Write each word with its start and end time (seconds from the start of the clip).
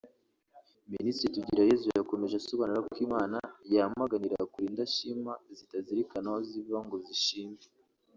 Minisitiri 0.93 1.35
Tugireyezu 1.37 1.87
yakomeje 1.99 2.35
asobanura 2.37 2.85
ko 2.87 2.93
Imana 3.07 3.37
yamaganira 3.75 4.47
kure 4.51 4.65
indashima 4.71 5.31
zitazirikana 5.57 6.27
aho 6.29 6.39
ziva 6.49 6.77
ngo 6.85 6.97
zishime 7.07 7.61